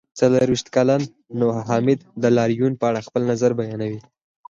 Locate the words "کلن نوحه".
0.75-1.61